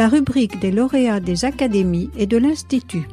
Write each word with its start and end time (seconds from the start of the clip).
la 0.00 0.08
rubrique 0.08 0.58
des 0.58 0.70
lauréats 0.70 1.20
des 1.20 1.44
académies 1.44 2.08
et 2.16 2.26
de 2.26 2.38
l'Institut. 2.38 3.06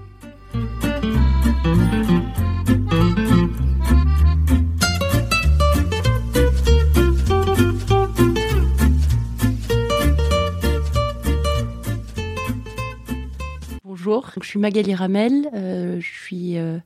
Bonjour, 13.83 14.31
je 14.41 14.47
suis 14.47 14.57
Magali 14.57 14.95
Ramel, 14.95 15.49
euh, 15.53 15.99
je 15.99 16.07
suis 16.07 16.57
euh, 16.57 16.77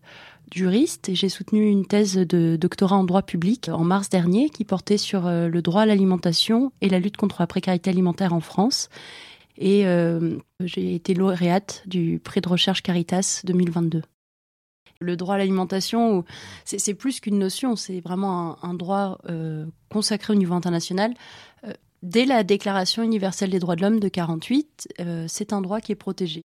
juriste 0.52 1.10
et 1.10 1.16
j'ai 1.16 1.30
soutenu 1.30 1.70
une 1.70 1.86
thèse 1.86 2.16
de 2.16 2.56
doctorat 2.56 2.96
en 2.96 3.04
droit 3.04 3.22
public 3.22 3.70
en 3.72 3.84
mars 3.84 4.10
dernier 4.10 4.50
qui 4.50 4.66
portait 4.66 4.98
sur 4.98 5.28
euh, 5.28 5.48
le 5.48 5.62
droit 5.62 5.84
à 5.84 5.86
l'alimentation 5.86 6.72
et 6.82 6.90
la 6.90 6.98
lutte 6.98 7.18
contre 7.18 7.38
la 7.40 7.46
précarité 7.46 7.92
alimentaire 7.92 8.34
en 8.34 8.40
France. 8.40 8.90
Et 9.64 9.86
j'ai 10.60 10.96
été 10.96 11.14
lauréate 11.14 11.84
du 11.86 12.20
prix 12.20 12.42
de 12.42 12.50
recherche 12.50 12.82
Caritas 12.82 13.42
2022. 13.46 14.02
Le 15.00 15.16
droit 15.16 15.36
à 15.36 15.38
l'alimentation, 15.38 16.26
c'est 16.66 16.94
plus 16.96 17.20
qu'une 17.20 17.38
notion, 17.38 17.76
c'est 17.76 18.02
vraiment 18.02 18.64
un, 18.64 18.74
droit 18.74 19.20
consacré 19.90 20.34
au 20.34 20.36
niveau 20.36 20.56
international. 20.56 21.14
Dès 22.02 22.26
la 22.26 22.44
Déclaration 22.44 23.04
universelle 23.04 23.52
des 23.52 23.60
droits 23.60 23.76
de 23.76 23.84
l'homme 23.84 24.00
de 24.00 24.08
48, 24.08 24.96
c'est 25.28 25.54
un 25.54 25.62
droit 25.62 25.80
qui 25.80 25.92
est 25.92 25.96
protégé. 25.96 26.42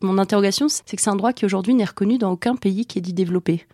Mon 0.00 0.16
interrogation, 0.18 0.68
c'est 0.68 0.96
que 0.96 1.02
c'est 1.02 1.10
un 1.10 1.16
droit 1.16 1.32
qui 1.32 1.44
aujourd'hui 1.44 1.74
n'est 1.74 1.84
reconnu 1.84 2.18
dans 2.18 2.30
aucun 2.30 2.54
pays 2.54 2.86
qui 2.86 2.98
est 2.98 3.02
dit 3.02 3.12
développé. 3.12 3.66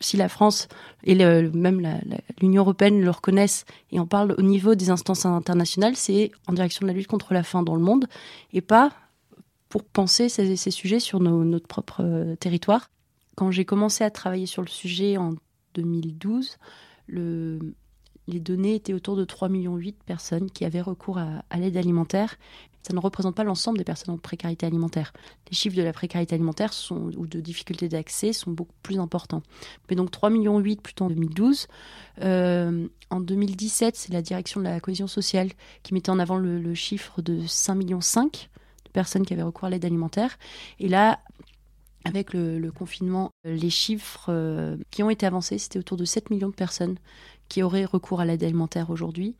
Si 0.00 0.16
la 0.16 0.28
France 0.28 0.68
et 1.04 1.14
même 1.14 2.00
l'Union 2.40 2.62
européenne 2.62 3.00
le 3.00 3.10
reconnaissent 3.10 3.66
et 3.92 4.00
en 4.00 4.06
parlent 4.06 4.34
au 4.38 4.42
niveau 4.42 4.74
des 4.74 4.90
instances 4.90 5.26
internationales, 5.26 5.94
c'est 5.94 6.30
en 6.46 6.54
direction 6.54 6.86
de 6.86 6.90
la 6.90 6.96
lutte 6.96 7.06
contre 7.06 7.34
la 7.34 7.42
faim 7.42 7.62
dans 7.62 7.74
le 7.74 7.82
monde 7.82 8.06
et 8.52 8.62
pas 8.62 8.92
pour 9.68 9.84
penser 9.84 10.28
ces, 10.28 10.56
sujets 10.56 11.00
sur 11.00 11.20
notre 11.20 11.66
propre 11.66 12.02
euh, 12.02 12.34
territoire. 12.36 12.90
Quand 13.36 13.50
j'ai 13.50 13.64
commencé 13.64 14.02
à 14.02 14.10
travailler 14.10 14.46
sur 14.46 14.62
le 14.62 14.68
sujet 14.68 15.16
en 15.16 15.34
2012, 15.74 16.58
le, 17.06 17.74
les 18.26 18.40
données 18.40 18.74
étaient 18.74 18.92
autour 18.92 19.16
de 19.16 19.24
3,8 19.24 19.50
millions 19.50 19.76
de 19.76 19.92
personnes 20.06 20.50
qui 20.50 20.64
avaient 20.64 20.80
recours 20.80 21.18
à, 21.18 21.56
l'aide 21.56 21.76
alimentaire. 21.76 22.36
Ça 22.82 22.94
ne 22.94 22.98
représente 22.98 23.34
pas 23.34 23.44
l'ensemble 23.44 23.78
des 23.78 23.84
personnes 23.84 24.14
en 24.14 24.18
précarité 24.18 24.66
alimentaire. 24.66 25.12
Les 25.50 25.56
chiffres 25.56 25.76
de 25.76 25.82
la 25.82 25.92
précarité 25.92 26.34
alimentaire 26.34 26.72
ou 26.90 27.26
de 27.26 27.40
difficultés 27.40 27.88
d'accès 27.88 28.32
sont 28.32 28.50
beaucoup 28.50 28.74
plus 28.82 28.98
importants. 28.98 29.42
Mais 29.88 29.96
donc 29.96 30.10
3,8 30.10 30.32
millions 30.32 30.62
plutôt 30.82 31.04
en 31.04 31.08
2012. 31.08 31.66
Euh, 32.22 32.88
en 33.10 33.20
2017, 33.20 33.96
c'est 33.96 34.12
la 34.12 34.22
direction 34.22 34.60
de 34.60 34.64
la 34.64 34.80
cohésion 34.80 35.06
sociale 35.06 35.50
qui 35.82 35.92
mettait 35.92 36.10
en 36.10 36.18
avant 36.18 36.36
le, 36.36 36.74
chiffre 36.74 37.20
de 37.20 37.42
5,5 37.42 37.76
millions 37.76 37.98
de 37.98 38.90
personnes 38.92 39.26
qui 39.26 39.34
avaient 39.34 39.42
recours 39.42 39.64
à 39.64 39.70
l'aide 39.70 39.84
alimentaire. 39.84 40.38
Et 40.78 40.88
là, 40.88 41.20
avec 42.04 42.32
le, 42.32 42.70
confinement, 42.70 43.30
les 43.44 43.70
chiffres 43.70 44.26
euh, 44.30 44.76
qui 44.90 45.02
ont 45.02 45.10
été 45.10 45.26
avancés, 45.26 45.58
c'était 45.58 45.78
autour 45.78 45.98
de 45.98 46.06
7 46.06 46.30
millions 46.30 46.48
de 46.48 46.54
personnes 46.54 46.96
qui 47.48 47.62
auraient 47.62 47.84
recours 47.84 48.20
à 48.20 48.24
l'aide 48.24 48.42
alimentaire 48.42 48.88
aujourd'hui. 48.88 49.36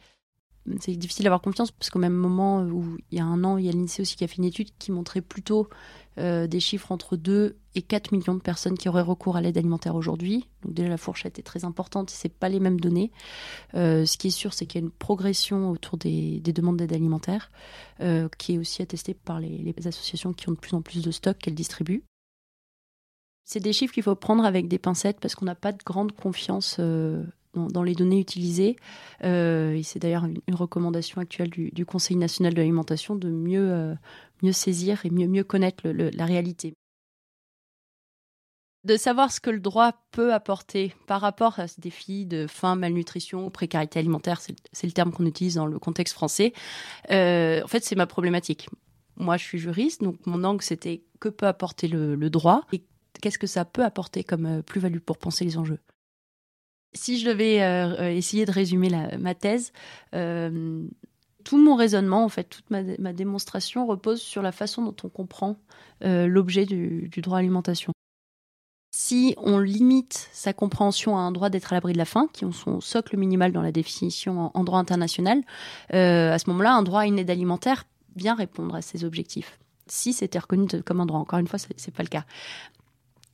C'est 0.80 0.94
difficile 0.94 1.24
d'avoir 1.24 1.40
confiance 1.40 1.70
parce 1.70 1.88
qu'au 1.88 1.98
même 1.98 2.14
moment 2.14 2.62
où 2.62 2.98
il 3.10 3.18
y 3.18 3.20
a 3.20 3.24
un 3.24 3.44
an, 3.44 3.56
il 3.56 3.64
y 3.64 3.68
a 3.68 3.72
l'INSEE 3.72 4.02
aussi 4.02 4.16
qui 4.16 4.24
a 4.24 4.28
fait 4.28 4.36
une 4.36 4.44
étude 4.44 4.68
qui 4.78 4.92
montrait 4.92 5.22
plutôt 5.22 5.68
euh, 6.18 6.46
des 6.46 6.60
chiffres 6.60 6.92
entre 6.92 7.16
2 7.16 7.56
et 7.74 7.82
4 7.82 8.12
millions 8.12 8.34
de 8.34 8.40
personnes 8.40 8.76
qui 8.76 8.88
auraient 8.88 9.00
recours 9.00 9.36
à 9.36 9.40
l'aide 9.40 9.56
alimentaire 9.56 9.94
aujourd'hui. 9.94 10.48
Donc 10.62 10.74
déjà 10.74 10.88
la 10.88 10.98
fourchette 10.98 11.38
est 11.38 11.42
très 11.42 11.64
importante 11.64 12.10
c'est 12.10 12.28
pas 12.32 12.50
les 12.50 12.60
mêmes 12.60 12.78
données. 12.78 13.10
Euh, 13.74 14.04
ce 14.04 14.18
qui 14.18 14.28
est 14.28 14.32
sûr, 14.32 14.52
c'est 14.52 14.66
qu'il 14.66 14.80
y 14.80 14.84
a 14.84 14.86
une 14.86 14.92
progression 14.92 15.70
autour 15.70 15.96
des, 15.96 16.40
demandes 16.40 16.76
d'aide 16.76 16.92
alimentaire 16.92 17.50
euh, 18.00 18.28
qui 18.38 18.54
est 18.54 18.58
aussi 18.58 18.82
attestée 18.82 19.14
par 19.14 19.40
les, 19.40 19.74
associations 19.86 20.34
qui 20.34 20.48
ont 20.50 20.52
de 20.52 20.58
plus 20.58 20.74
en 20.74 20.82
plus 20.82 21.02
de 21.02 21.10
stocks 21.10 21.38
qu'elles 21.38 21.54
distribuent. 21.54 22.04
C'est 23.44 23.60
des 23.60 23.72
chiffres 23.72 23.94
qu'il 23.94 24.02
faut 24.02 24.14
prendre 24.14 24.44
avec 24.44 24.68
des 24.68 24.78
pincettes 24.78 25.20
parce 25.20 25.34
qu'on 25.34 25.46
n'a 25.46 25.54
pas 25.54 25.72
de 25.72 25.82
grande 25.82 26.12
confiance 26.12 26.78
dans, 27.54 27.82
les 27.82 27.94
données 27.94 28.20
utilisées. 28.20 28.76
Euh, 29.24 29.80
c'est 29.82 29.98
d'ailleurs 29.98 30.24
une, 30.24 30.54
recommandation 30.54 31.20
actuelle 31.20 31.50
du, 31.50 31.86
Conseil 31.86 32.16
national 32.16 32.54
de 32.54 32.58
l'alimentation 32.58 33.16
de 33.16 33.28
mieux, 33.28 33.70
euh, 33.70 34.52
saisir 34.52 35.04
et 35.04 35.10
mieux, 35.10 35.44
connaître 35.44 35.88
la 35.88 36.24
réalité. 36.24 36.74
De 38.84 38.96
savoir 38.96 39.30
ce 39.30 39.40
que 39.40 39.50
le 39.50 39.60
droit 39.60 39.92
peut 40.10 40.32
apporter 40.32 40.94
par 41.06 41.20
rapport 41.20 41.58
à 41.58 41.68
ce 41.68 41.80
défi 41.80 42.24
de 42.24 42.46
faim, 42.46 42.76
malnutrition, 42.76 43.50
précarité 43.50 43.98
alimentaire, 43.98 44.40
c'est 44.40 44.86
le 44.86 44.92
terme 44.92 45.12
qu'on 45.12 45.26
utilise 45.26 45.56
dans 45.56 45.66
le 45.66 45.78
contexte 45.78 46.14
français. 46.14 46.54
Euh, 47.10 47.62
en 47.62 47.66
fait, 47.66 47.84
c'est 47.84 47.96
ma 47.96 48.06
problématique. 48.06 48.70
Moi, 49.16 49.36
je 49.36 49.44
suis 49.44 49.58
juriste, 49.58 50.02
donc 50.02 50.16
mon 50.24 50.44
angle, 50.44 50.62
c'était 50.62 51.02
que 51.20 51.28
peut 51.28 51.46
apporter 51.46 51.88
le 51.88 52.30
droit 52.30 52.62
et 52.72 52.82
qu'est-ce 53.20 53.38
que 53.38 53.46
ça 53.46 53.66
peut 53.66 53.84
apporter 53.84 54.24
comme 54.24 54.62
plus-value 54.62 55.00
pour 55.00 55.18
penser 55.18 55.44
les 55.44 55.58
enjeux? 55.58 55.80
Si 56.92 57.20
je 57.20 57.28
devais 57.28 57.62
euh, 57.62 57.94
euh, 58.00 58.10
essayer 58.10 58.44
de 58.46 58.50
résumer 58.50 58.90
ma 59.18 59.34
thèse, 59.34 59.72
euh, 60.14 60.82
tout 61.44 61.56
mon 61.56 61.76
raisonnement, 61.76 62.24
en 62.24 62.28
fait, 62.28 62.44
toute 62.44 62.68
ma, 62.70 62.82
démonstration 63.12 63.86
repose 63.86 64.20
sur 64.20 64.42
la 64.42 64.52
façon 64.52 64.82
dont 64.82 64.96
on 65.04 65.08
comprend 65.08 65.56
l'objet 66.02 66.64
du, 66.66 67.10
droit 67.18 67.38
à 67.38 67.40
l'alimentation. 67.40 67.92
Si 68.94 69.34
on 69.38 69.58
limite 69.58 70.28
sa 70.32 70.52
compréhension 70.52 71.16
à 71.16 71.20
un 71.20 71.30
droit 71.30 71.48
d'être 71.48 71.72
à 71.72 71.76
l'abri 71.76 71.92
de 71.92 71.98
la 71.98 72.04
faim, 72.04 72.28
qui 72.32 72.44
ont 72.44 72.52
son 72.52 72.80
socle 72.80 73.16
minimal 73.16 73.52
dans 73.52 73.62
la 73.62 73.72
définition 73.72 74.50
en, 74.54 74.64
droit 74.64 74.78
international, 74.78 75.42
à 75.90 76.38
ce 76.38 76.50
moment-là, 76.50 76.74
un 76.74 76.82
droit 76.82 77.00
à 77.00 77.06
une 77.06 77.18
aide 77.18 77.30
alimentaire 77.30 77.84
vient 78.16 78.34
répondre 78.34 78.74
à 78.74 78.82
ces 78.82 79.04
objectifs. 79.04 79.58
Si 79.86 80.12
c'était 80.12 80.38
reconnu 80.38 80.66
comme 80.84 81.00
un 81.00 81.06
droit, 81.06 81.20
encore 81.20 81.38
une 81.38 81.46
fois, 81.46 81.58
ce 81.58 81.68
n'est 81.68 81.94
pas 81.94 82.02
le 82.02 82.08
cas. 82.08 82.24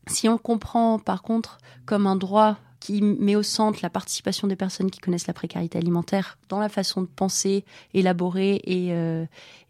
Si 0.09 0.29
on 0.29 0.39
comprend 0.39 0.99
par 0.99 1.23
contre 1.23 1.59
comme 1.85 2.07
un 2.07 2.17
droit 2.17 2.59
qui 2.81 3.03
met 3.03 3.37
au 3.37 3.43
centre 3.43 3.81
la 3.83 3.91
participation 3.91 4.49
des 4.49 4.57
personnes 4.57 4.91
qui 4.91 5.01
connaissent 5.01 5.27
la 5.27 5.35
précarité 5.35 5.79
alimentaire 5.79 6.39
dans 6.49 6.59
la 6.59 6.69
façon 6.69 7.03
de 7.03 7.07
penser, 7.07 7.65
élaborer 7.95 8.61
et, 8.65 8.93
euh, 8.93 9.25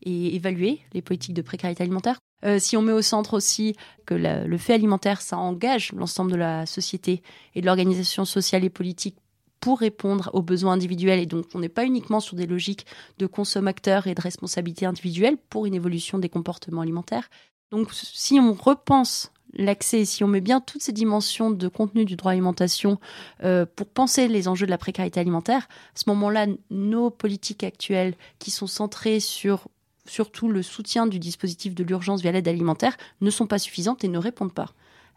évaluer 0.05 0.81
les 0.93 1.03
politiques 1.03 1.35
de 1.35 1.43
précarité 1.43 1.83
alimentaire. 1.83 2.19
Euh, 2.45 2.59
si 2.59 2.77
on 2.77 2.83
met 2.83 2.93
au 2.93 3.03
centre 3.03 3.35
aussi 3.35 3.77
que 4.05 4.15
le 4.15 4.59
fait 4.59 4.75
alimentaire, 4.75 5.21
ça 5.21 5.39
engage 5.39 5.93
l'ensemble 5.93 6.31
de 6.31 6.37
la 6.37 6.67
société 6.67 7.23
et 7.55 7.61
de 7.61 7.67
l'organisation 7.67 8.25
sociale 8.25 8.65
et 8.65 8.71
politique 8.71 9.17
pour 9.61 9.81
répondre 9.81 10.31
aux 10.33 10.43
besoins 10.43 10.75
individuels. 10.75 11.19
Et 11.19 11.27
donc, 11.27 11.47
on 11.55 11.59
n'est 11.59 11.69
pas 11.69 11.85
uniquement 11.85 12.21
sur 12.21 12.37
des 12.37 12.47
logiques 12.47 12.87
de 13.19 13.27
consommateurs 13.27 14.07
et 14.07 14.15
de 14.15 14.21
responsabilité 14.21 14.87
individuelle 14.87 15.39
pour 15.51 15.67
une 15.67 15.75
évolution 15.75 16.19
des 16.19 16.29
comportements 16.29 16.83
alimentaires. 16.83 17.29
Donc, 17.73 17.93
si 17.93 18.39
on 18.39 18.53
repense 18.53 19.33
l'accès, 19.53 20.05
si 20.05 20.25
on 20.25 20.29
met 20.29 20.41
bien 20.41 20.61
toutes 20.61 20.83
ces 20.83 20.93
dimensions 20.93 21.51
de 21.51 21.69
contenu 21.69 22.05
du 22.05 22.17
droit 22.17 22.33
à 22.33 22.35
l'alimentation 22.35 22.99
euh, 23.45 23.67
pour 23.77 23.89
penser 23.89 24.29
les 24.29 24.49
enjeux 24.49 24.67
de 24.67 24.71
la 24.71 24.79
précarité 24.79 25.21
alimentaire, 25.21 25.69
à 25.95 25.99
ce 25.99 26.05
moment-là, 26.09 26.47
nos 26.71 27.11
politiques 27.11 27.65
actuelles 27.65 28.15
qui 28.39 28.51
sont 28.51 28.67
centrées 28.67 29.21
sur 29.21 29.69
surtout 30.07 30.49
le 30.49 30.63
soutien 30.63 31.07
du 31.07 31.19
dispositif 31.19 31.75
de 31.75 31.85
l'urgence 31.85 32.23
via 32.23 32.33
l'aide 32.33 32.49
alimentaire 32.49 32.97
ne 33.21 33.31
sont 33.31 33.47
pas 33.47 33.59
suffisantes 33.59 34.05
et 34.05 34.09
ne 34.09 34.19
répondent 34.19 34.55
pas 34.55 34.73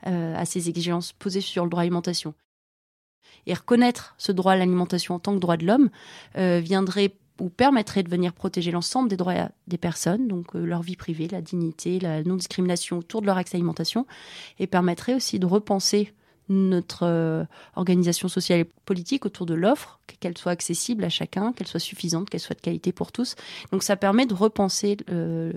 euh, 0.08 0.36
à 0.36 0.46
ces 0.46 0.70
exigences 0.70 1.14
posées 1.14 1.42
sur 1.42 1.64
le 1.64 1.70
droit 1.70 1.82
à 1.82 1.84
l'alimentation. 1.84 2.34
Et 3.46 3.54
reconnaître 3.54 4.16
ce 4.18 4.32
droit 4.32 4.54
à 4.54 4.56
l'alimentation 4.56 5.16
en 5.16 5.20
tant 5.20 5.34
que 5.34 5.40
droit 5.40 5.58
de 5.58 5.66
l'homme 5.66 5.90
euh, 6.38 6.60
viendrait 6.60 7.14
ou 7.40 7.50
permettrait 7.50 8.04
de 8.04 8.10
venir 8.10 8.34
protéger 8.34 8.72
l'ensemble 8.72 9.10
des 9.10 9.18
droits 9.18 9.50
des 9.68 9.78
personnes, 9.78 10.28
donc 10.28 10.56
euh, 10.56 10.66
leur 10.66 10.82
vie 10.82 10.96
privée, 10.96 11.28
la 11.28 11.42
dignité, 11.42 12.00
la 12.00 12.24
non-discrimination 12.24 12.98
autour 12.98 13.22
de 13.22 13.26
leur 13.26 13.38
accès 13.38 13.56
à 13.56 13.58
l'alimentation, 13.58 14.06
et 14.60 14.68
permettrait 14.68 15.14
aussi 15.14 15.40
de 15.40 15.46
repenser 15.46 16.14
notre 16.50 17.04
euh, 17.04 17.44
organisation 17.76 18.28
sociale 18.28 18.60
et 18.62 18.66
politique 18.86 19.26
autour 19.26 19.46
de 19.46 19.54
l'offre, 19.54 20.00
qu'elle 20.20 20.38
soit 20.38 20.52
accessible 20.52 21.04
à 21.04 21.10
chacun, 21.10 21.54
qu'elle 21.54 21.68
soit 21.68 21.80
suffisante, 21.80 22.30
qu'elle 22.30 22.40
soit 22.40 22.56
de 22.56 22.62
qualité 22.62 22.92
pour 22.92 23.12
tous. 23.12 23.36
Donc 23.72 23.84
ça 23.84 23.96
permet 23.96 24.26
de 24.26 24.34
repenser 24.34 24.98
euh, 25.12 25.54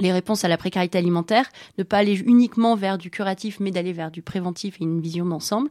les 0.00 0.12
réponses 0.12 0.44
à 0.44 0.48
la 0.48 0.56
précarité 0.56 0.98
alimentaire, 0.98 1.48
ne 1.78 1.84
pas 1.84 1.98
aller 1.98 2.18
uniquement 2.18 2.74
vers 2.74 2.98
du 2.98 3.10
curatif, 3.10 3.60
mais 3.60 3.70
d'aller 3.70 3.92
vers 3.92 4.10
du 4.10 4.22
préventif 4.22 4.80
et 4.80 4.84
une 4.84 5.00
vision 5.00 5.26
d'ensemble. 5.26 5.70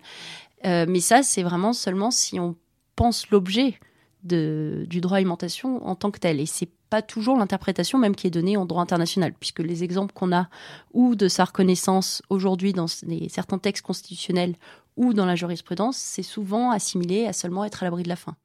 mais 0.63 0.99
ça, 0.99 1.23
c'est 1.23 1.43
vraiment 1.43 1.71
seulement 1.71 2.11
si 2.11 2.37
on 2.37 2.55
pense 2.97 3.29
l'objet 3.29 3.79
du 4.27 5.01
droit 5.01 5.17
à 5.17 5.19
l'alimentation 5.19 5.85
en 5.85 5.95
tant 5.95 6.11
que 6.11 6.19
tel. 6.19 6.39
Et 6.39 6.45
c'est 6.45 6.69
pas 6.89 7.01
toujours 7.01 7.37
l'interprétation 7.37 7.97
même 7.97 8.15
qui 8.15 8.27
est 8.27 8.31
donnée 8.31 8.57
en 8.57 8.65
droit 8.65 8.81
international, 8.81 9.33
puisque 9.39 9.59
les 9.59 9.83
exemples 9.83 10.13
qu'on 10.13 10.31
a 10.31 10.47
ou 10.93 11.15
de 11.15 11.27
sa 11.27 11.45
reconnaissance 11.45 12.21
aujourd'hui 12.29 12.73
dans 12.73 12.87
certains 12.87 13.57
textes 13.57 13.85
constitutionnels 13.85 14.55
ou 14.95 15.13
dans 15.13 15.25
la 15.25 15.35
jurisprudence, 15.35 15.97
c'est 15.97 16.23
souvent 16.23 16.71
assimilé 16.71 17.27
à 17.27 17.33
seulement 17.33 17.65
être 17.65 17.83
à 17.83 17.85
l'abri 17.85 18.03
de 18.03 18.09
la 18.09 18.15
faim. 18.15 18.35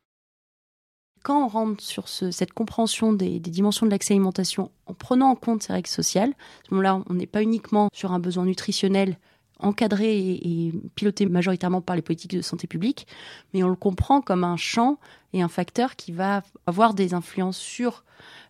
Quand 1.23 1.44
on 1.44 1.49
rentre 1.49 1.82
sur 1.84 2.08
cette 2.08 2.52
compréhension 2.52 3.12
des, 3.12 3.38
des 3.38 3.50
dimensions 3.50 3.87
de 3.87 3.93
l'accès 3.93 4.14
à 4.14 4.17
l'alimentation 4.17 4.73
en 4.87 4.94
prenant 4.94 5.31
en 5.31 5.37
compte 5.37 5.62
ces 5.62 5.73
règles 5.73 5.88
sociales, 5.88 6.31
à 6.31 6.69
ce 6.69 6.75
moment-là, 6.75 7.00
on 7.08 7.14
n'est 7.14 7.26
pas 7.26 7.43
uniquement 7.43 7.88
sur 7.94 8.12
un 8.12 8.19
besoin 8.19 8.44
nutritionnel 8.44 9.17
encadré 9.62 10.19
et, 10.19 10.73
piloté 10.94 11.26
majoritairement 11.26 11.81
par 11.81 11.97
les 11.97 12.03
politiques 12.03 12.37
de 12.37 12.43
santé 12.43 12.67
publique, 12.67 13.06
mais 13.53 13.62
on 13.62 13.69
le 13.69 13.76
comprend 13.76 14.20
comme 14.20 14.44
un 14.44 14.56
champ 14.56 14.99
et 15.32 15.43
un 15.43 15.49
facteur 15.49 15.97
qui 15.97 16.12
va 16.12 16.43
avoir 16.67 16.94
des 16.94 17.14
influences 17.14 17.59
sur 17.59 18.05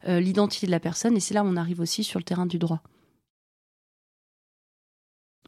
euh, 0.09 0.21
l'identité 0.21 0.67
de 0.67 0.73
la 0.73 0.81
personne, 0.81 1.17
et 1.17 1.21
c'est 1.21 1.35
là 1.35 1.45
où 1.45 1.47
on 1.47 1.57
arrive 1.57 1.81
aussi 1.81 2.05
sur 2.05 2.19
le 2.19 2.25
terrain 2.25 2.47
du 2.47 2.59
droit. 2.59 2.83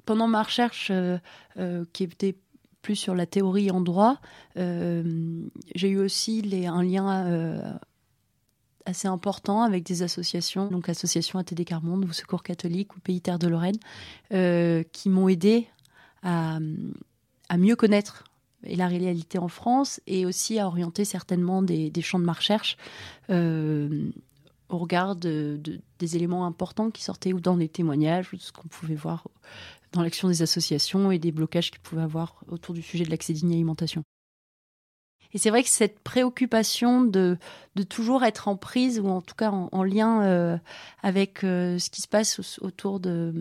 Pendant 0.05 0.29
ma 0.29 0.43
recherche, 0.43 0.89
euh, 0.91 1.19
euh, 1.57 1.85
qui 1.93 2.05
était 2.05 2.37
plus 2.83 2.97
sur 2.97 3.15
la 3.15 3.25
théorie 3.25 3.71
en 3.71 3.81
droit, 3.81 4.21
j'ai 4.55 5.89
eu 5.89 5.99
aussi 5.99 6.43
un 6.67 6.83
lien 6.83 7.79
assez 8.87 9.09
important 9.09 9.63
avec 9.63 9.85
des 9.85 10.03
associations, 10.03 10.69
donc 10.69 10.89
l'association 10.89 11.39
ATD 11.39 11.65
Carmonde 11.65 12.05
ou 12.05 12.13
Secours 12.13 12.43
catholique 12.43 12.97
ou 12.97 13.01
Pays 13.01 13.21
Terre 13.21 13.39
de 13.39 13.49
Lorraine, 13.49 13.79
euh, 14.33 14.83
qui 14.93 15.09
m'ont 15.09 15.29
aidé 15.29 15.67
à, 16.23 16.59
mieux 17.57 17.77
connaître 17.77 18.25
la 18.63 18.89
réalité 18.89 19.39
en 19.39 19.49
France 19.49 20.01
et 20.07 20.25
aussi 20.25 20.59
à 20.59 20.67
orienter 20.67 21.05
certainement 21.05 21.63
des, 21.63 21.93
champs 22.01 22.19
de 22.19 22.25
ma 22.25 22.33
recherche 22.33 22.77
euh, 23.31 24.11
au 24.71 24.79
regard 24.79 25.17
de, 25.17 25.61
des 25.99 26.17
éléments 26.17 26.47
importants 26.47 26.91
qui 26.91 27.03
sortaient 27.03 27.33
ou 27.33 27.41
dans 27.41 27.57
les 27.57 27.69
témoignages 27.69 28.33
ou 28.33 28.39
ce 28.39 28.53
qu'on 28.53 28.69
pouvait 28.69 28.95
voir 28.95 29.29
dans 29.93 30.03
l'action 30.03 30.29
des 30.29 30.43
associations 30.43 31.11
et 31.11 31.19
des 31.19 31.31
blocages 31.31 31.71
qu'ils 31.71 31.81
pouvaient 31.81 32.03
avoir 32.03 32.43
autour 32.49 32.75
du 32.75 32.83
sujet 32.83 33.05
de 33.05 33.11
l'accès 33.11 33.33
digne 33.33 33.51
à 33.51 33.53
l'alimentation. 33.53 34.03
Et 35.35 35.39
c'est 35.39 35.51
vrai 35.51 35.65
que 35.65 35.69
cette 35.69 35.99
préoccupation 35.99 37.03
de, 37.03 37.37
toujours 37.89 38.25
être 38.25 38.47
en 38.47 38.57
prise, 38.57 39.01
ou 39.01 39.09
en 39.09 39.21
tout 39.21 39.35
cas 39.35 39.51
en, 39.51 39.83
lien 39.83 40.23
euh, 40.23 40.57
avec 41.03 41.43
euh, 41.43 41.79
ce 41.79 41.91
qui 41.91 42.01
se 42.01 42.09
passe 42.09 42.41
autour 42.61 43.01
de 43.01 43.35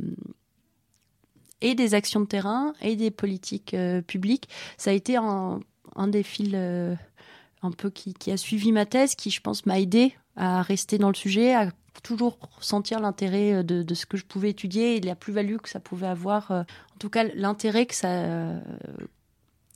et 1.61 1.75
des 1.75 1.93
actions 1.93 2.19
de 2.19 2.25
terrain 2.25 2.73
et 2.81 2.97
des 2.97 3.09
politiques 3.09 3.73
euh, 3.73 4.01
publiques, 4.01 4.49
ça 4.77 4.89
a 4.89 4.93
été 4.93 5.15
un, 5.15 5.61
un 5.95 6.07
des 6.07 6.23
fils 6.23 6.55
un 6.55 7.71
peu 7.71 7.89
qui, 7.89 8.13
qui, 8.13 8.31
a 8.31 8.37
suivi 8.37 8.73
ma 8.73 8.85
thèse, 8.85 9.15
qui 9.15 9.29
je 9.29 9.39
pense 9.39 9.65
m'a 9.65 9.79
aidé 9.79 10.13
à 10.35 10.61
rester 10.63 10.97
dans 10.97 11.07
le 11.07 11.15
sujet, 11.15 11.53
à 11.53 11.69
toujours 12.01 12.37
sentir 12.59 12.99
l'intérêt 12.99 13.63
de, 13.63 13.83
de, 13.83 13.93
ce 13.93 14.05
que 14.07 14.17
je 14.17 14.25
pouvais 14.25 14.49
étudier 14.49 14.97
et 14.97 14.99
la 14.99 15.15
plus-value 15.15 15.57
que 15.57 15.69
ça 15.69 15.79
pouvait 15.79 16.07
avoir, 16.07 16.51
en 16.51 16.65
tout 16.99 17.09
cas 17.09 17.23
l'intérêt 17.35 17.85
que 17.85 17.95
ça 17.95 18.59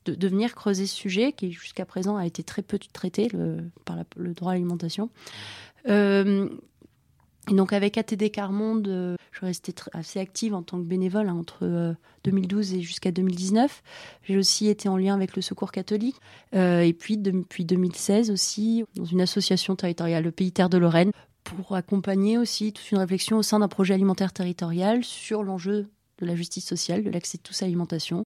de, 0.09 0.27
venir 0.27 0.55
creuser 0.55 0.87
ce 0.87 0.95
sujet 0.95 1.31
qui 1.31 1.51
jusqu'à 1.51 1.85
présent 1.85 2.17
a 2.17 2.25
été 2.25 2.43
très 2.43 2.61
peu 2.61 2.77
traité 2.77 3.29
par 3.85 3.97
le 4.15 4.33
droit 4.33 4.51
à 4.51 4.55
l'alimentation. 4.55 5.09
Euh, 5.89 6.49
et 7.49 7.53
donc 7.53 7.71
avec 7.71 7.97
ATD 7.97 8.29
Carmonde, 8.29 8.87
euh, 8.89 9.15
je 9.31 9.45
restais 9.45 9.73
assez 9.93 10.19
active 10.19 10.53
en 10.53 10.63
tant 10.63 10.77
que 10.77 10.83
bénévole 10.83 11.29
hein, 11.29 11.35
entre 11.35 11.95
2012 12.25 12.73
euh, 12.73 12.77
et 12.77 12.81
jusqu'à 12.81 13.11
2019. 13.11 13.83
J'ai 14.23 14.37
aussi 14.37 14.67
été 14.67 14.89
en 14.89 14.97
lien 14.97 15.15
avec 15.15 15.35
le 15.35 15.41
Secours 15.41 15.71
catholique. 15.71 16.17
et 16.53 16.95
puis 16.97 17.17
depuis 17.17 17.63
2016 17.63 18.31
aussi, 18.31 18.83
dans 18.95 19.05
une 19.05 19.21
association 19.21 19.75
territoriale, 19.75 20.23
le 20.23 20.31
Pays 20.31 20.51
Terre 20.51 20.69
de 20.69 20.77
Lorraine, 20.77 21.11
pour 21.43 21.75
accompagner 21.75 22.37
aussi 22.37 22.73
toute 22.73 22.91
une 22.91 22.97
réflexion 22.97 23.37
au 23.37 23.43
sein 23.43 23.59
d'un 23.59 23.69
projet 23.69 23.93
alimentaire 23.93 24.33
territorial 24.33 25.05
sur 25.05 25.43
l'enjeu 25.43 25.87
de 26.19 26.25
la 26.25 26.35
justice 26.35 26.65
sociale, 26.65 27.03
de 27.03 27.09
l'accès 27.09 27.37
de 27.37 27.43
tous 27.43 27.61
à 27.61 27.65
l'alimentation 27.65 28.25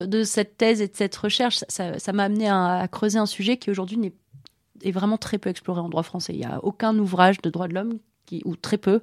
de 0.00 0.24
cette 0.24 0.56
thèse 0.56 0.80
et 0.80 0.88
de 0.88 0.96
cette 0.96 1.16
recherche, 1.16 1.64
ça 1.68 2.12
m'a 2.12 2.24
amené 2.24 2.48
à, 2.48 2.86
creuser 2.90 3.18
un 3.18 3.26
sujet 3.26 3.56
qui 3.56 3.70
aujourd'hui 3.70 4.12
est, 4.82 4.90
vraiment 4.90 5.18
très 5.18 5.38
peu 5.38 5.50
exploré 5.50 5.80
en 5.80 5.88
droit 5.88 6.02
français. 6.02 6.32
Il 6.34 6.38
n'y 6.38 6.44
a 6.44 6.62
aucun 6.64 6.98
ouvrage 6.98 7.40
de 7.40 7.50
droit 7.50 7.68
de 7.68 7.74
l'homme, 7.74 7.98
ou 8.44 8.56
très 8.56 8.78
peu, 8.78 9.00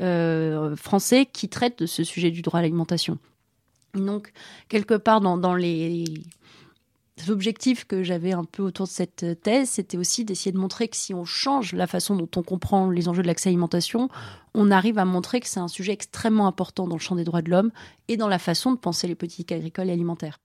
euh, 0.00 0.76
français 0.76 1.26
qui 1.26 1.48
traite 1.48 1.78
de 1.80 1.86
ce 1.86 2.04
sujet 2.04 2.30
du 2.30 2.42
droit 2.42 2.60
à 2.60 2.62
l'alimentation. 2.62 3.18
Donc, 3.94 4.32
quelque 4.68 4.94
part 4.94 5.20
dans, 5.20 5.54
les 5.54 6.04
objectifs 7.28 7.84
que 7.84 8.02
j'avais 8.02 8.32
un 8.32 8.44
peu 8.44 8.62
autour 8.62 8.86
de 8.86 8.90
cette 8.90 9.42
thèse, 9.42 9.70
c'était 9.70 9.96
aussi 9.96 10.24
d'essayer 10.24 10.52
de 10.52 10.58
montrer 10.58 10.88
que 10.88 10.96
si 10.96 11.14
on 11.14 11.24
change 11.24 11.72
la 11.72 11.86
façon 11.86 12.16
dont 12.16 12.28
on 12.36 12.42
comprend 12.42 12.90
les 12.90 13.08
enjeux 13.08 13.22
de 13.22 13.26
l'accès 13.26 13.48
à 13.48 13.50
l'alimentation, 13.50 14.08
on 14.54 14.70
arrive 14.70 14.98
à 14.98 15.04
montrer 15.04 15.40
que 15.40 15.48
c'est 15.48 15.60
un 15.60 15.68
sujet 15.68 15.92
extrêmement 15.92 16.46
important 16.46 16.86
dans 16.86 16.96
le 16.96 17.00
champ 17.00 17.16
des 17.16 17.24
droits 17.24 17.42
de 17.42 17.50
l'homme 17.50 17.70
et 18.08 18.16
dans 18.16 18.28
la 18.28 18.38
façon 18.38 18.72
de 18.72 18.78
penser 18.78 19.06
les 19.06 19.14
politiques 19.14 19.52
agricoles 19.52 19.88
et 19.88 19.92
alimentaires. 19.92 20.38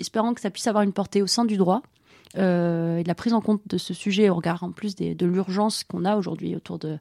Espérant 0.00 0.34
que 0.34 0.40
ça 0.40 0.50
puisse 0.50 0.66
avoir 0.66 0.82
une 0.82 0.92
portée 0.92 1.22
au 1.22 1.26
sein 1.26 1.44
du 1.44 1.56
droit 1.56 1.82
euh, 2.36 2.98
et 2.98 3.02
de 3.02 3.08
la 3.08 3.14
prise 3.14 3.32
en 3.32 3.40
compte 3.40 3.62
de 3.66 3.78
ce 3.78 3.94
sujet 3.94 4.28
au 4.28 4.34
regard 4.34 4.62
en 4.64 4.72
plus 4.72 4.96
de 4.96 5.26
l'urgence 5.26 5.84
qu'on 5.84 6.04
a 6.04 6.16
aujourd'hui 6.16 6.56
autour 6.56 6.78
de, 6.78 6.98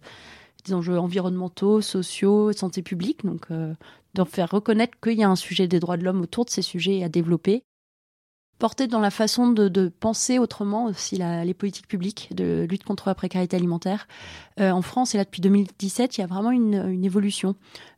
des 0.66 0.74
enjeux 0.74 1.00
environnementaux, 1.00 1.82
sociaux, 1.82 2.52
santé 2.54 2.82
publique, 2.82 3.26
donc 3.26 3.48
euh, 3.52 3.74
d'en 4.14 4.26
faire 4.26 4.50
reconnaître 4.50 5.00
qu'il 5.02 5.18
y 5.18 5.24
a 5.24 5.30
un 5.30 5.36
sujet 5.36 5.68
des 5.68 5.80
droits 5.80 5.98
de 5.98 6.04
l'homme 6.04 6.22
autour 6.22 6.46
de 6.46 6.52
ces 6.52 6.62
sujets 6.62 7.04
à 7.04 7.10
développer 7.10 7.64
porter 8.60 8.88
dans 8.88 9.00
la 9.00 9.12
façon 9.12 9.52
de, 9.52 9.90
penser 9.90 10.40
autrement 10.40 10.86
aussi 10.86 11.18
les 11.18 11.54
politiques 11.54 11.88
publiques 11.88 12.30
de 12.32 12.66
lutte 12.70 12.84
contre 12.84 13.10
la 13.10 13.16
précarité 13.16 13.58
alimentaire. 13.58 14.08
Euh, 14.60 14.72
en 14.72 14.82
France, 14.82 15.16
et 15.16 15.18
là 15.18 15.26
depuis 15.26 15.42
2017, 15.42 16.18
il 16.18 16.22
y 16.22 16.24
a 16.24 16.28
vraiment 16.28 16.52
une, 16.52 17.04
évolution. 17.04 17.56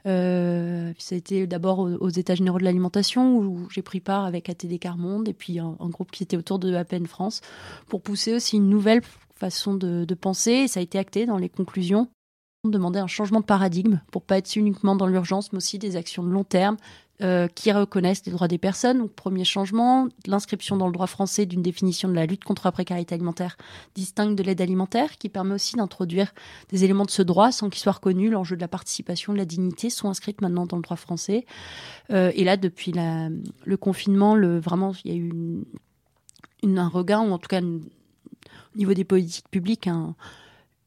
Euh, 0.08 0.94
ça 0.98 1.16
a 1.16 1.18
été 1.18 1.46
d'abord 1.48 1.80
aux, 1.80 2.10
États 2.10 2.36
généraux 2.36 2.60
de 2.60 2.64
l'alimentation 2.64 3.38
où 3.38 3.68
j'ai 3.70 3.82
pris 3.82 4.00
part 4.00 4.26
avec 4.26 4.50
ATD 4.50 4.80
Carmonde 4.80 5.28
et 5.28 5.34
puis 5.34 5.60
un, 5.60 5.76
groupe 5.82 6.12
qui 6.12 6.24
était 6.24 6.38
autour 6.38 6.60
de 6.60 6.74
APN 6.74 7.06
France 7.06 7.42
pour 7.88 8.02
pousser 8.02 8.34
aussi 8.34 8.58
une 8.58 8.70
nouvelle 8.70 9.02
façon 9.36 9.76
de, 9.76 10.14
penser. 10.16 10.68
Ça 10.68 10.80
a 10.80 10.84
été 10.84 10.98
acté 10.98 11.26
dans 11.26 11.38
les 11.38 11.50
conclusions 11.50 12.08
demander 12.72 12.98
un 12.98 13.06
changement 13.06 13.42
de 13.42 13.46
paradigme 13.46 14.02
pour 14.12 14.24
pas 14.24 14.40
être 14.40 14.56
uniquement 14.56 14.96
dans 14.96 15.06
l'urgence, 15.06 15.54
mais 15.54 15.58
aussi 15.58 15.78
des 15.78 15.98
actions 15.98 16.24
de 16.24 16.30
long 16.30 16.44
terme, 16.44 16.78
euh, 17.22 17.48
qui 17.48 17.72
reconnaissent 17.72 18.26
les 18.26 18.34
droits 18.34 18.50
des 18.50 18.58
personnes. 18.58 18.98
Donc, 18.98 19.14
premier 19.14 19.46
changement, 19.46 20.10
l'inscription 20.28 20.76
dans 20.76 20.88
le 20.88 20.92
droit 20.92 21.08
français 21.08 21.46
d'une 21.46 21.62
définition 21.62 22.10
de 22.10 22.14
la 22.14 22.26
lutte 22.26 22.44
contre 22.44 22.64
la 22.66 22.74
précarité 22.74 23.16
alimentaire 23.16 23.56
distincte 23.96 24.38
de 24.38 24.44
l'aide 24.44 24.60
alimentaire, 24.60 25.18
qui 25.18 25.30
permet 25.30 25.54
aussi 25.54 25.78
d'introduire 25.78 26.34
des 26.72 26.84
éléments 26.84 27.06
de 27.06 27.12
ce 27.12 27.22
droit 27.22 27.54
sans 27.54 27.70
qu'ils 27.70 27.82
soient 27.82 27.94
reconnus. 27.94 28.32
L'enjeu 28.32 28.58
de 28.58 28.62
la 28.62 28.68
participation, 28.68 29.32
de 29.32 29.38
la 29.38 29.46
dignité 29.46 29.90
sont 29.90 30.10
inscrits 30.10 30.36
maintenant 30.42 30.66
dans 30.66 30.76
le 30.76 30.84
droit 30.84 30.98
français. 30.98 31.46
Euh, 32.12 32.34
et 32.36 32.44
là, 32.44 32.58
depuis 32.58 32.92
le 32.92 33.78
confinement, 33.78 34.36
vraiment, 34.60 34.92
il 35.06 35.12
y 35.12 35.16
a 35.16 35.18
eu 35.18 35.32
un 36.64 36.88
regain, 36.90 37.22
ou 37.22 37.32
en 37.32 37.38
tout 37.38 37.48
cas, 37.48 37.62
au 37.62 38.78
niveau 38.78 38.94
des 38.94 39.06
politiques 39.06 39.50
publiques, 39.50 39.88
un 39.88 40.16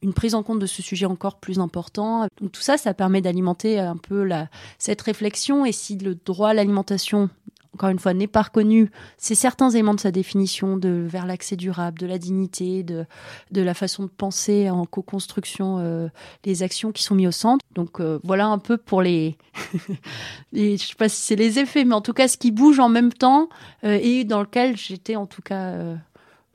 une 0.03 0.15
prise 0.15 0.35
en 0.35 0.43
compte 0.43 0.59
de 0.59 0.67
ce 0.67 0.83
sujet 0.83 1.07
encore 1.07 1.39
plus 1.39 1.59
important. 1.59 2.27
Donc 2.41 2.53
tout 2.53 2.61
ça, 2.61 2.77
ça 2.77 2.95
permet 2.95 3.21
d'alimenter 3.21 3.79
un 3.79 3.97
peu 3.97 4.23
la, 4.23 4.49
cette 4.79 5.03
réflexion. 5.03 5.65
Et 5.65 5.73
si 5.73 5.97
le 5.97 6.15
droit 6.15 6.51
à 6.51 6.55
l'alimentation, 6.55 7.31
encore 7.75 7.91
une 7.91 7.99
fois, 7.99 8.15
n'est 8.15 8.27
pas 8.27 8.43
reconnu, 8.43 8.91
c'est 9.19 9.35
certains 9.35 9.71
éléments 9.71 9.95
de 9.95 10.01
sa 10.01 10.11
définition 10.11 10.77
de 10.77 11.07
vers 11.07 11.27
l'accès 11.27 11.55
durable, 11.55 11.99
de 11.99 12.07
la 12.07 12.19
dignité, 12.19 12.83
de, 12.83 13.07
de 13.53 13.63
la 13.63 13.75
façon 13.75 14.03
de 14.03 14.09
penser 14.09 14.69
en 14.71 14.85
co-construction 14.85 15.79
euh, 15.79 16.09
les 16.45 16.63
actions 16.63 16.91
qui 16.91 17.03
sont 17.03 17.15
mises 17.15 17.29
au 17.29 17.33
centre. 17.33 17.65
Donc 17.75 18.01
euh, 18.01 18.19
voilà 18.25 18.47
un 18.47 18.59
peu 18.59 18.79
pour 18.79 19.01
les, 19.01 19.37
je 20.53 20.77
sais 20.77 20.95
pas 20.97 21.09
si 21.09 21.23
c'est 21.23 21.37
les 21.37 21.59
effets, 21.59 21.85
mais 21.85 21.95
en 21.95 22.01
tout 22.01 22.15
cas 22.15 22.27
ce 22.27 22.37
qui 22.37 22.51
bouge 22.51 22.81
en 22.81 22.89
même 22.89 23.13
temps 23.13 23.49
euh, 23.85 23.99
et 24.03 24.25
dans 24.25 24.41
lequel 24.41 24.77
j'étais 24.77 25.15
en 25.15 25.27
tout 25.27 25.43
cas 25.43 25.77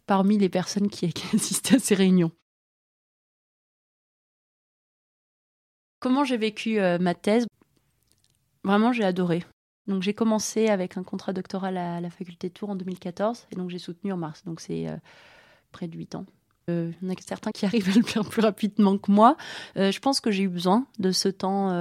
parmi 0.07 0.37
les 0.37 0.49
personnes 0.49 0.89
qui, 0.89 1.07
qui 1.13 1.35
assistaient 1.35 1.75
à 1.75 1.79
ces 1.79 1.95
réunions. 1.95 2.31
Comment 6.03 6.25
j'ai 6.25 6.35
vécu 6.35 6.81
euh, 6.81 6.97
ma 6.99 7.15
thèse 7.15 7.47
Vraiment, 8.65 8.91
j'ai 8.91 9.05
adoré. 9.05 9.45
Donc 9.87 10.03
j'ai 10.03 10.13
commencé 10.13 10.67
avec 10.67 10.97
un 10.97 11.03
contrat 11.03 11.31
doctoral 11.31 11.77
à 11.77 12.01
la 12.01 12.09
faculté 12.09 12.49
de 12.49 12.53
Tours 12.53 12.71
en 12.71 12.75
2014 12.75 13.47
et 13.49 13.55
donc 13.55 13.69
j'ai 13.69 13.79
soutenu 13.79 14.11
en 14.11 14.17
mars. 14.17 14.43
Donc 14.43 14.59
c'est 14.59 14.89
euh, 14.89 14.97
près 15.71 15.87
de 15.87 15.97
8 15.97 16.15
ans. 16.15 16.25
Euh, 16.69 16.91
il 17.01 17.07
y 17.07 17.09
en 17.09 17.13
a 17.13 17.15
certains 17.25 17.51
qui 17.51 17.65
arrivent 17.65 17.89
à 17.89 17.95
le 17.95 18.03
faire 18.03 18.25
plus 18.25 18.41
rapidement 18.41 18.97
que 18.97 19.13
moi. 19.13 19.37
je 19.77 19.97
pense 19.99 20.19
que 20.19 20.29
j'ai 20.29 20.43
eu 20.43 20.49
besoin 20.49 20.85
de 20.99 21.13
ce 21.13 21.29
temps 21.29 21.71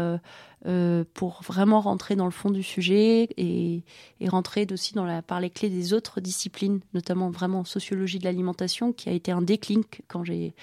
pour 1.14 1.42
vraiment 1.42 1.80
rentrer 1.80 2.14
dans 2.14 2.26
le 2.26 2.30
fond 2.30 2.50
du 2.50 2.62
sujet 2.62 3.28
et, 3.36 3.82
rentrer 4.28 4.68
aussi 4.70 4.94
dans 4.94 5.04
la, 5.04 5.22
par 5.22 5.40
les 5.40 5.50
clés 5.50 5.68
des 5.68 5.94
autres 5.94 6.20
disciplines, 6.20 6.78
notamment 6.94 7.30
vraiment 7.30 7.64
sociologie 7.64 8.20
de 8.20 8.24
l'alimentation, 8.24 8.92
qui 8.92 9.08
a 9.08 9.12
été 9.12 9.32
un 9.32 9.42
déclic 9.42 10.02
quand 10.06 10.22
j'ai 10.22 10.54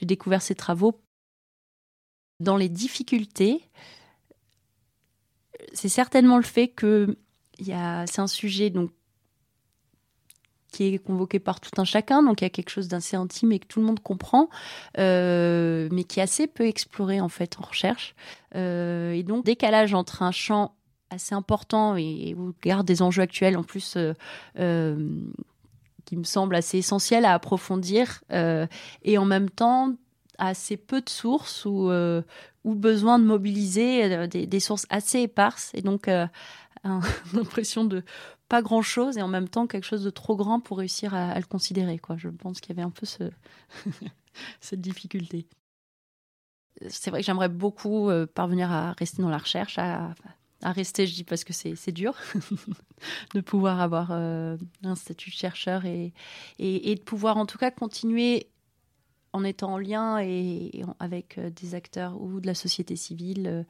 découvert 0.00 0.40
ces 0.40 0.54
travaux 0.54 0.98
dans 2.42 2.56
les 2.56 2.68
difficultés, 2.68 3.62
c'est 5.72 5.88
certainement 5.88 6.36
le 6.36 6.42
fait 6.42 6.68
que 6.68 7.16
c'est 7.60 8.20
un 8.20 8.26
sujet 8.26 8.70
donc 8.70 8.90
qui 10.72 10.94
est 10.94 10.98
convoqué 10.98 11.38
par 11.38 11.60
tout 11.60 11.70
un 11.80 11.84
chacun, 11.84 12.22
donc 12.22 12.40
il 12.40 12.44
y 12.44 12.46
a 12.46 12.50
quelque 12.50 12.70
chose 12.70 12.88
d'assez 12.88 13.14
intime 13.14 13.52
et 13.52 13.58
que 13.58 13.66
tout 13.66 13.78
le 13.78 13.86
monde 13.86 14.00
comprend, 14.00 14.48
euh, 14.98 15.88
mais 15.92 16.04
qui 16.04 16.18
est 16.18 16.22
assez 16.22 16.46
peu 16.46 16.66
exploré 16.66 17.20
en 17.20 17.28
fait 17.28 17.58
en 17.58 17.62
recherche. 17.62 18.14
Euh, 18.54 19.12
et 19.12 19.22
donc 19.22 19.44
décalage 19.44 19.92
entre 19.92 20.22
un 20.22 20.32
champ 20.32 20.74
assez 21.10 21.34
important 21.34 21.94
et, 21.96 22.34
au 22.34 22.46
regard 22.46 22.84
des 22.84 23.02
enjeux 23.02 23.22
actuels 23.22 23.58
en 23.58 23.62
plus 23.62 23.98
euh, 24.56 24.96
qui 26.06 26.16
me 26.16 26.24
semble 26.24 26.54
assez 26.56 26.78
essentiel 26.78 27.26
à 27.26 27.34
approfondir, 27.34 28.24
et 28.30 29.18
en 29.18 29.24
même 29.26 29.50
temps 29.50 29.94
assez 30.38 30.76
peu 30.76 31.00
de 31.00 31.08
sources 31.08 31.64
ou, 31.64 31.90
ou 32.64 32.74
besoin 32.74 33.18
de 33.18 33.24
mobiliser 33.24 34.26
des, 34.28 34.60
sources 34.60 34.86
assez 34.90 35.20
éparses 35.20 35.70
et 35.74 35.82
donc 35.82 36.08
l'impression 37.32 37.84
de 37.86 38.02
pas 38.48 38.62
grand 38.62 38.82
chose 38.82 39.16
et 39.16 39.22
en 39.22 39.28
même 39.28 39.48
temps 39.48 39.66
quelque 39.66 39.84
chose 39.84 40.04
de 40.04 40.10
trop 40.10 40.36
grand 40.36 40.60
pour 40.60 40.78
réussir 40.78 41.14
à, 41.14 41.38
le 41.38 41.46
considérer. 41.46 41.98
Quoi. 41.98 42.16
Je 42.16 42.28
pense 42.28 42.60
qu'il 42.60 42.74
y 42.74 42.78
avait 42.78 42.86
un 42.86 42.90
peu 42.90 43.06
ce 43.06 43.24
cette 44.60 44.80
difficulté. 44.80 45.46
C'est 46.88 47.10
vrai 47.10 47.20
que 47.20 47.26
j'aimerais 47.26 47.48
beaucoup 47.48 48.10
parvenir 48.34 48.72
à 48.72 48.92
rester 48.92 49.22
dans 49.22 49.28
la 49.28 49.38
recherche, 49.38 49.78
à, 49.78 50.14
rester, 50.70 51.06
je 51.06 51.14
dis 51.14 51.24
parce 51.24 51.44
que 51.44 51.52
c'est 51.52 51.92
dur 51.92 52.14
de 53.34 53.40
pouvoir 53.40 53.80
avoir 53.80 54.08
euh, 54.12 54.56
un 54.84 54.94
statut 54.94 55.30
de 55.30 55.34
chercheur 55.34 55.84
et, 55.84 56.12
et, 56.58 56.94
de 56.94 57.00
pouvoir 57.00 57.36
en 57.36 57.46
tout 57.46 57.58
cas 57.58 57.70
continuer 57.70 58.51
en 59.32 59.44
étant 59.44 59.74
en 59.74 59.78
lien 59.78 60.18
et, 60.20 60.82
avec 60.98 61.38
euh, 61.38 61.50
des 61.50 61.74
acteurs 61.74 62.20
ou 62.20 62.40
de 62.40 62.46
la 62.46 62.54
société 62.54 62.96
civile 62.96 63.64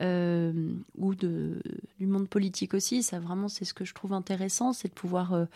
euh, 0.00 0.72
ou 0.96 1.14
de, 1.14 1.60
du 1.98 2.06
monde 2.06 2.28
politique 2.28 2.74
aussi. 2.74 3.02
Ça 3.02 3.18
vraiment, 3.18 3.48
c'est 3.48 3.64
ce 3.64 3.74
que 3.74 3.84
je 3.84 3.94
trouve 3.94 4.12
intéressant, 4.12 4.72
c'est 4.72 4.88
de 4.88 4.94
pouvoir 4.94 5.46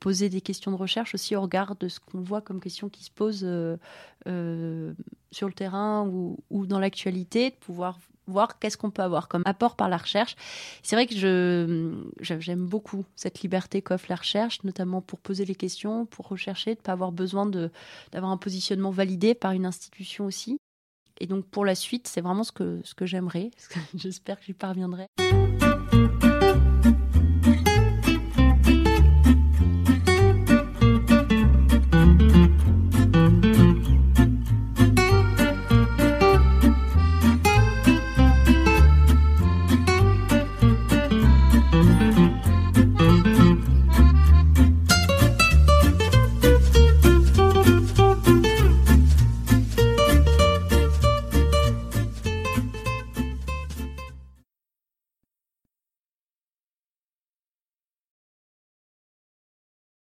poser 0.00 0.28
des 0.28 0.40
questions 0.40 0.70
de 0.70 0.76
recherche 0.76 1.14
aussi 1.14 1.36
au 1.36 1.42
regard 1.42 1.76
de 1.76 1.88
ce 1.88 2.00
qu'on 2.00 2.20
voit 2.20 2.40
comme 2.40 2.60
questions 2.60 2.88
qui 2.88 3.04
se 3.04 3.10
posent 3.10 3.46
sur 5.30 5.48
le 5.48 5.54
terrain 5.54 6.06
ou, 6.06 6.38
ou 6.50 6.66
dans 6.66 6.78
l'actualité, 6.78 7.50
de 7.50 7.56
pouvoir 7.56 7.98
voir 8.26 8.58
qu'est-ce 8.58 8.76
qu'on 8.76 8.90
peut 8.90 9.02
avoir 9.02 9.28
comme 9.28 9.42
apport 9.44 9.76
par 9.76 9.88
la 9.88 9.96
recherche. 9.96 10.36
C'est 10.82 10.96
vrai 10.96 11.06
que 11.06 11.16
je, 11.16 11.94
j'aime 12.20 12.66
beaucoup 12.66 13.04
cette 13.16 13.40
liberté 13.42 13.82
qu'offre 13.82 14.06
la 14.08 14.16
recherche, 14.16 14.62
notamment 14.64 15.00
pour 15.00 15.18
poser 15.18 15.44
les 15.44 15.54
questions, 15.54 16.06
pour 16.06 16.28
rechercher, 16.28 16.74
de 16.74 16.80
ne 16.80 16.82
pas 16.82 16.92
avoir 16.92 17.12
besoin 17.12 17.46
de, 17.46 17.70
d'avoir 18.12 18.32
un 18.32 18.36
positionnement 18.36 18.90
validé 18.90 19.34
par 19.34 19.52
une 19.52 19.66
institution 19.66 20.26
aussi. 20.26 20.58
Et 21.20 21.26
donc 21.26 21.46
pour 21.46 21.64
la 21.64 21.74
suite, 21.74 22.08
c'est 22.08 22.20
vraiment 22.20 22.44
ce 22.44 22.52
que, 22.52 22.80
ce 22.84 22.94
que 22.94 23.06
j'aimerais. 23.06 23.50
J'espère 23.94 24.38
que 24.38 24.44
j'y 24.44 24.54
parviendrai. 24.54 25.06